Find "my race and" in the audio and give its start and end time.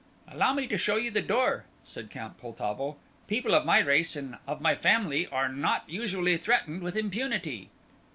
3.67-4.39